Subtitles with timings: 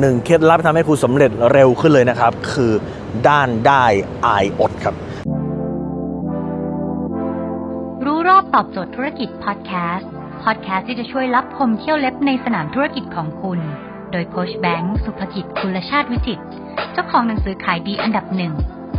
[0.00, 2.72] หนึ่งเคล็ดลับที่ทำให้คุณสำเร็จเร็วขึ้นเลยนะครับ คือ
[3.28, 3.84] ด้านได้
[4.26, 4.94] อายอดครับ
[8.04, 10.10] รู้รอบตอบโจทย์ธุรกิจพอดแคสต์
[10.42, 13.58] พอดแคสต์ที่จะช่วยรับพมเที่ยวเล็บในสนามธุรกิจของคุณ
[14.12, 16.40] โดยโคชแบงค์สุภกิจคุลชาติวิจิต
[16.92, 18.52] เจ้าของหนังสือขายดีอันดับหนึ่ง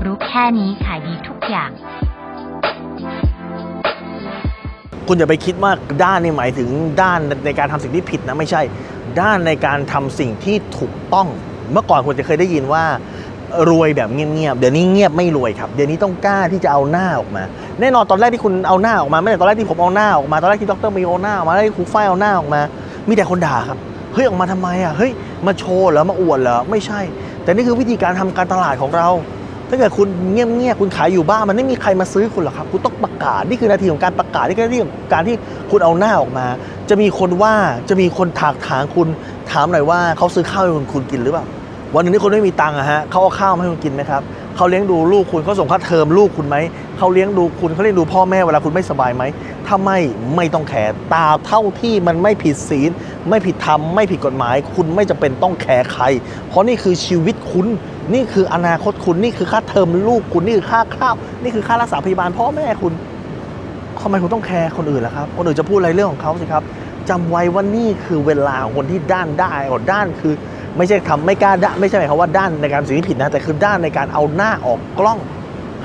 [0.03, 1.71] รู้แค่นี้ขายดีทุกอย่าง
[5.11, 5.71] คุณอย่าไปคิดว่า
[6.03, 6.69] ด้านนี่หมายถึง
[7.01, 8.61] ด้านในการทำสิ่งที่ผิดนะไม่ใช่
[9.21, 11.27] ด้านในการทำสิ่งที่ถูกต้อง
[11.73, 12.83] เมื่อก่อนคุณจะเคยได้ยินว่า
[13.69, 17.43] รวยแบบเงียบๆ เดี๋ยวนี้เงียบไม่รวยครับ เดี๋ยวนี้ต้องกล้าที่จะเอาหน้าออกมา
[17.79, 22.61] แน่นอนตอนแรกที่คุณเอาหน้าออกมา ไม่ใช่ตอนแรกที่ผมเอาหน้าออกมา ตอนแรกที่ดรมีเอาหน้าออกมาตอนแรกที่ครูฝ้ายเอาหน้าออกมา
[23.07, 23.77] มีแต่คนด่าครับ
[24.13, 25.11] เฮ้ยออกมาทำไมอะ เฮ้ย
[25.47, 26.99] มาโชว์เหรอ มาอวดเหรอ ไม่ใช่
[27.43, 29.07] แต่นี่คือวิธีการทำการตลาดของเรา
[29.69, 35.35] ถ้าเกิดคุณเงียบๆคุณขายอยู่บ้านมันไม่มีใครมาซื้อคุณหรอกครับ คุณต้องประกาศ นี่คือนาทีของการประกาศนี่คือนาทีของการที่
[35.71, 36.45] คุณเอาหน้าออกมา
[36.89, 37.53] จะมีคนว่า
[37.89, 39.07] จะมีคนถากถางคุณ
[39.51, 41.45] ถามหน่อยว่าเขาซื้อข้าวให้คุณคุณกินหรือเปล่า
[41.95, 44.21] วันหนึ่งที่คุณไม่มีตังค์อะฮะเขาเอาข้าวมาให้คุณกินไหมครับ
[44.55, 46.55] เขาเลี้ยงดูลูกคุณเขาส่งค่าเทอมลูกคุณไหม
[46.99, 49.23] เขาเลี้ยงดูคุณเขาเลี้ยงดูพ่อแม่เวลาคุณไม่สบายไหม
[49.67, 49.99] ถ้าไม่
[50.35, 52.89] ไม่ต้องแคร์ตาเท่าที่มันไม่ผิดศีล
[53.29, 56.03] ไม่ผิดธรรมไม่ผิดกฎหมาย คุณไม่จำเป็นต้องแคร์ใคร
[56.47, 57.67] เพราะนี่คือชีวิตคุณ
[58.13, 62.93] นี่คืออนาคตคุณนี่คือค่าเทอมลูกคุณนี่คือค่าข้าวนี่คือค่ารักษาพยาบาลพ่อแม่คุณ
[64.01, 66.63] ทำไมคุณต้องแคร์คนอื่นล่ะครับ คนอื่นจะพูดอะไรเรื่องของเขาสิครับ
[67.09, 70.33] จำไว้ว่านี่คือเวลาคนที่ด้านได้อดด้านคือ
[70.77, 75.19] ไม่ใช่ทำไม่กล้าด้านไม่ใช่หมายความว่าด้านในการสิ่งที่ผิดนะแต่คือด้านในการเอาหน้าออกกล้อง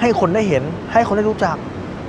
[0.00, 1.56] ให้คนได้เห็น ให้คนได้รู้จัก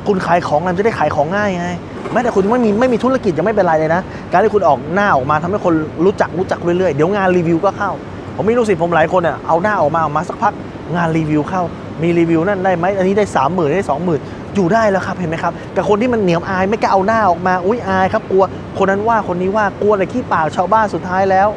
[0.07, 1.69] คุณขายของมันจะได้ขายของง่ายไง
[2.11, 5.73] แม้แต่คุณไม่มีไม่มีธุรกิจยังไม่เป็นไรเลยนะ การที่คุณออกหน้าออกมาทำให้คน
[6.05, 7.91] รู้จักรู้จักเรื่อยๆ เดี๋ยวงานรีวิวก็เข้า
[8.35, 10.53] ผมมีลูกศิษย์ผมหลายคนเนี่ยเอาหน้าออกมาออกมาสักพัก
[10.95, 11.63] งานรีวิวเข้า
[12.01, 14.19] มีรีวิวนั่นได้ไหมอันนี้ได้สามหมื่นได้สองหมื่น
[14.55, 18.43] อยู่ได้แล้วครับเห็นไหมครับ แต่คนที่มันเหนียมอายไม่กล้าเอาหน้าออกมาอุ้ยอายครับกลัว
[18.77, 21.47] คนนั้นว่าคนนี้ว่ากลัวอะไรขี้ปากชาวบ้านสุดท้ายแล้ว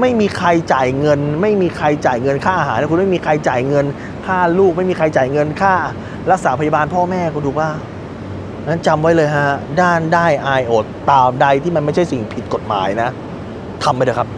[0.00, 3.86] ไม่มีใครจ่ายเงิน ไม่มีใครจ่ายเงินค่าอาหารคุณไม่มีใครจ่ายเงิน
[4.26, 5.74] ค่าลูกไม่มีใครจ่ายเงินค่า
[6.30, 7.70] รักษาพยาบาลพ่อแม่คุณดูว่า
[8.66, 9.48] นั้นจำไว้เลยฮะ
[9.80, 13.10] ด้านได้อายอดตามใดที่มันไม่ใช่สิ่งผิดกฎหมายนะ
[13.84, 14.28] ทำไปเถอะครับ